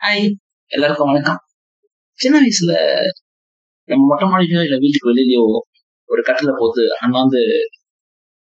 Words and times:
Hi 0.00 0.24
எல்லாருக்கும் 0.70 1.08
வணக்கம். 1.08 1.38
சின்ன 2.18 2.34
வயசுல 2.38 2.72
நம்ம 3.88 4.02
மொட்டை 4.06 4.26
மாடியோ 4.28 4.60
இல்ல 4.62 4.76
வீட்டுக்கு 4.76 5.10
வெளியிலயோ 5.10 5.42
ஒரு 6.08 6.20
கட்டில 6.22 6.52
அண்ணா 6.52 6.84
அண்ணாந்து 6.98 7.40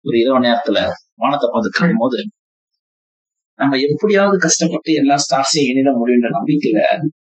ஒரு 0.05 0.17
இரவு 0.19 0.41
நேரத்துல 0.41 0.81
வானத்தை 1.15 1.49
பார்த்து 1.49 1.71
காணும் 1.71 1.97
போது 1.97 2.19
நம்ம 3.59 3.79
எப்படியாவது 3.87 4.39
கஷ்டப்பட்டு 4.39 4.93
எல்லா 4.93 5.17
ஸ்டார்ஸையும் 5.17 5.71
எண்ணிட 5.71 5.93
முடியுன்ற 5.97 6.31
நம்பிக்கையில 6.37 6.83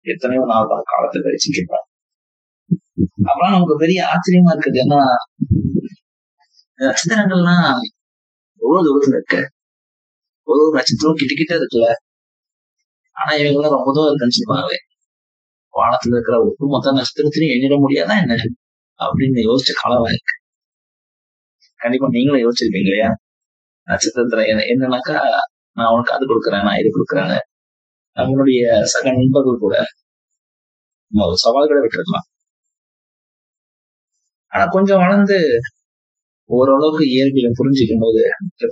எத்தனையோ 0.06 0.44
நாள் 0.44 0.70
தான் 0.72 0.88
காலத்தை 0.92 1.20
கழிச்சுட்டு 1.20 1.60
இருப்போம் 1.60 1.86
அப்புறம் 3.30 3.52
நமக்கு 3.52 3.76
பெரிய 3.78 4.00
ஆச்சரியமா 4.12 4.54
இருக்குது 4.54 4.82
ஏன்னா 4.84 5.00
நட்சத்திரங்கள்லாம் 6.78 7.68
எவ்வளவு 8.62 8.86
தூரத்துல 8.86 9.16
இருக்கு? 9.16 9.40
ஒரு 10.48 10.60
ஒரு 10.64 10.74
நட்சத்திரம் 10.78 11.20
கிட்ட 11.20 11.34
கிட்ட 11.34 11.54
இருக்குல்ல? 11.56 11.88
ஆனா 13.16 13.32
இவங்க 13.42 13.68
ரொம்ப 13.76 13.90
தூரம் 13.94 14.10
இருக்குன்னு 14.10 14.78
வானத்துல 15.74 16.14
இருக்கிற 16.16 16.36
ஒட்டுமொத்த 16.46 16.92
நட்சத்திரத்திலையும் 16.92 17.54
எண்ணிட 17.54 17.76
முடியாதா 17.84 18.14
என்ன? 18.22 18.34
அப்படின்னு 19.00 19.40
யோசிச்ச 19.48 19.72
காலமா 19.82 20.08
இருக்கு. 20.14 20.34
கண்டிப்பா 21.80 22.08
நீங்களும் 22.08 22.44
யோசிச்சிருப்பீங்க 22.44 22.88
இல்லையா? 22.88 23.10
நட்சத்திரத்துல 23.88 24.44
என்ன 24.50 24.62
என்னன்னாக்கா 24.72 25.16
நான் 25.76 25.92
உனக்கு 25.94 26.14
அது 26.16 26.24
கொடுக்குறேன் 26.30 26.66
நான் 26.68 26.80
இது 26.82 26.90
கொடுக்குறேன்னு. 26.96 27.38
நம்மளுடைய 28.16 28.62
சக 28.92 29.04
நண்பர்கள் 29.12 29.62
கூட 29.64 29.76
நம்ம 31.12 31.26
ஒரு 31.28 31.38
சவால்களை 31.44 31.80
விட்டுருக்கலாம். 31.82 32.26
ஆனா 34.52 34.64
கொஞ்சம் 34.66 35.02
வளர்ந்து 35.04 35.36
ஓரளவுக்கு 36.50 37.04
இயற்கையில 37.14 37.48
புரிஞ்சுக்கும் 37.60 38.02
போது 38.04 38.22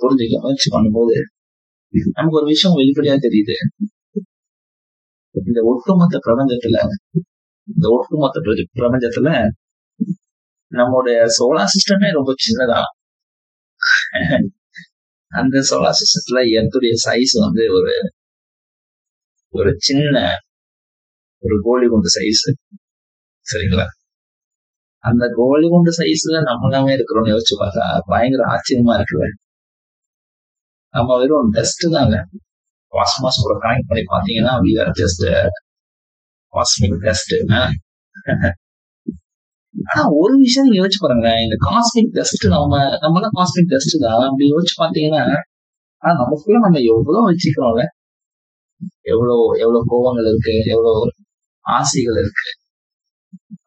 புரிஞ்சுக்க 0.02 0.36
முயற்சி 0.44 0.68
பண்ணும்போது 0.74 1.16
நமக்கு 2.16 2.38
ஒரு 2.40 2.46
விஷயம் 2.46 2.76
வெளிப்படையா 2.78 3.16
தெரியுது. 3.26 3.56
இந்த 5.34 5.58
ஒட்டுமொத்த 5.70 6.16
பிரபஞ்சத்துல 6.26 6.78
இந்த 7.68 7.86
ஒட்டுமொத்த 7.96 8.40
பிரபஞ்சத்துல 8.78 9.28
நம்மளுடைய 10.72 11.18
சோலார் 11.36 11.72
சிஸ்டமே 11.74 12.08
ரொம்ப 12.18 12.32
சின்னதா. 12.44 12.80
அந்த 15.32 15.56
சோலார் 15.70 15.98
சிஸ்டத்துல 16.00 16.40
எர்த்துடைய 16.58 16.94
சைஸ் 17.06 17.34
வந்து 17.44 17.64
ஒரு 17.76 17.92
ஒரு 19.54 19.70
சின்ன 19.78 20.16
ஒரு 21.42 21.56
கோலி 21.66 21.86
குண்டு 21.88 22.10
சைஸ் 22.16 22.44
சரிங்களா? 23.46 23.86
அந்த 25.04 25.24
கோலி 25.38 25.66
குண்டு 25.68 25.92
சைஸ்ல 25.98 26.40
நம்மளாமே 26.50 26.92
இருக்கிறோம்னு 26.96 27.32
யோசிச்சு 27.34 27.56
பார்த்தா 27.62 27.86
பயங்கர 28.12 28.42
ஆச்சரியமா 28.54 28.94
இருக்குல்ல. 28.98 29.26
நம்ம 30.94 31.16
வெறும் 31.20 31.52
டஸ்ட் 31.56 31.84
தாங்க 31.96 32.16
காஸ்மாஸ் 32.92 33.42
கூட 33.44 33.54
கனெக்ட் 33.64 33.88
பண்ணி 33.90 34.02
பாத்தீங்கன்னா 34.14 34.54
we 34.64 34.72
are 34.82 34.92
just 35.00 35.24
cosmic 36.54 36.98
dust 37.06 37.34
ஆனா 39.74 40.02
ஒரு 40.20 40.34
விஷயம் 40.42 40.66
நீங்க 40.66 40.78
யோசிச்சு 40.80 41.00
பாருங்க. 41.04 41.28
இந்த 41.44 41.56
காஸ்மிக் 41.68 42.12
டஸ்ட் 42.16 42.44
நம்ம 42.54 42.72
நம்ம 43.04 43.20
தான் 43.24 43.36
காஸ்மிக் 43.38 43.70
டஸ்ட் 43.72 43.96
தான்? 44.04 44.24
அப்படி 44.28 44.46
யோசிச்சு 44.54 44.74
பாத்தீங்கன்னா 44.82 45.22
ஆனா 46.02 46.12
நமக்குள்ள 46.22 46.58
நம்ம 46.66 46.80
எவ்வளவு 46.92 47.28
வச்சுக்கிறோம்ல. 47.30 47.82
எவ்வளவு 49.12 49.44
எவ்வளவு 49.64 49.90
கோபங்கள் 49.92 50.28
இருக்கு 50.30 50.54
எவ்வளவு 50.74 51.02
ஆசைகள் 51.66 52.18
இருக்கு. 52.22 52.46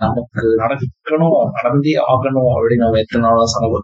நமக்கு 0.03 0.41
நடக்கணும் 0.61 1.37
நடந்தே 1.57 1.95
ஆகணும் 2.13 2.51
அப்படின்னு 2.55 2.85
நம்ம 2.85 2.99
எத்தனை 3.03 3.23
நாளா 3.27 3.45
செலவு 3.53 3.79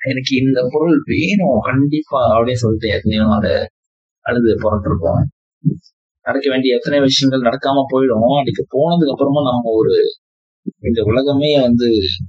எனக்கு 0.00 0.32
இந்த 0.42 0.60
பொருள் 0.72 0.96
வேணும் 1.12 1.58
கண்டிப்பா 1.68 2.20
அப்படின்னு 2.36 2.62
சொல்லிட்டு 2.64 2.88
எத்தனையோ 2.96 3.24
நாள் 3.32 3.50
அழுது 4.26 4.50
புறப்பட்டிருப்போம் 4.64 5.22
நடக்க 6.26 6.46
வேண்டிய 6.50 6.76
எத்தனை 6.78 6.98
விஷயங்கள் 7.06 7.46
நடக்காம 7.48 7.84
போயிடும். 7.92 8.24
அன்னைக்கு 8.38 8.64
போனதுக்கு 8.74 9.14
அப்புறமா 9.14 9.40
நம்ம 9.48 9.72
ஒரு 9.80 9.94
இந்த 10.88 11.00
உலகமே 11.10 11.50
வந்து 11.60 11.88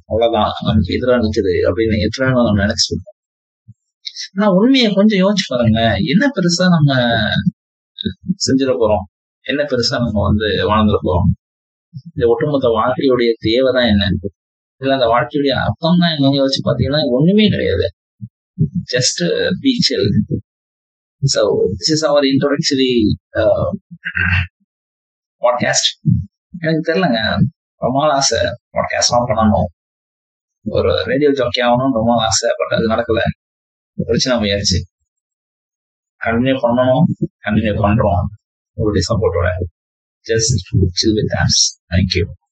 அவ்வளவுதான். 0.09 0.51
நமக்கு 0.67 0.95
எதிராக 0.97 1.17
நிற்குது 1.23 1.53
அப்படின்னு 1.67 1.97
எத்தனை 2.07 2.29
நம்ம 2.37 2.61
நினைச்சிருக்கோம் 2.63 3.19
ஆனா 4.35 4.47
உண்மையை 4.57 4.87
கொஞ்சம் 4.93 5.21
யோசிச்சு 5.23 5.45
பாருங்க 5.49 5.81
என்ன 6.11 6.23
பெருசா 6.35 6.65
நம்ம 6.75 6.91
செஞ்சிட 8.45 8.71
போறோம்? 8.81 9.05
என்ன 9.45 9.61
பெருசா 9.63 9.95
நம்ம 10.05 10.23
வந்து 10.29 10.47
வாழ்ந்துட 10.69 10.97
போறோம்? 11.07 11.29
இந்த 12.13 12.25
ஒட்டுமொத்த 12.31 12.67
வாழ்க்கையுடைய 12.79 13.31
தேவைதான் 13.45 13.89
என்ன? 13.93 14.09
இல்ல 14.81 14.93
அந்த 14.97 15.07
வாழ்க்கையுடைய 15.13 15.53
அர்த்தம் 15.65 16.01
தான் 16.01 16.13
என்ன 16.15 16.33
யோசிச்சு 16.41 16.61
பாத்தீங்கன்னா 16.67 17.01
ஒண்ணுமே 17.17 17.45
கிடையாது. 17.47 17.85
ஜஸ்ட் 18.93 19.21
பீச்சல் 19.61 20.07
So 21.23 21.63
this 21.71 21.89
is 21.89 21.93
is 21.93 22.05
introductory 22.05 22.93
uh, 23.33 23.69
podcast 25.41 26.17
எனக்கு 26.59 26.93
தெரியலங்க. 26.93 27.37
ரொம்ப 27.75 28.05
நாள் 28.05 28.15
ஆசை 28.15 28.39
பாட்காஸ்ட்லாம் 28.45 29.27
பண்ணணும். 29.27 29.69
ஒரு 30.63 31.03
ரேடியோ 31.03 31.31
ஜாக்கி 31.31 31.61
ஆகணும்னு 31.61 31.91
ரொம்ப 31.91 32.15
நாள் 32.15 32.25
ஆசை 32.25 32.49
பட் 32.57 32.79
அது 32.79 32.89
நடக்கல. 32.89 33.19
பிரச்சனை 33.93 34.39
முயற்சி. 34.39 34.85
கண்டினியூ 36.25 36.57
பண்ணணும் 36.57 37.03
கண்டினியூ 37.49 37.75
பண்றோம். 37.75 38.25
உங்களுடைய 38.73 39.05
சப்போர்ட்டோட 39.09 39.47
ஜஸ்ட் 40.27 40.89
சில் 40.91 41.13
வித் 41.13 41.31
தேங்க்யூ 41.89 42.42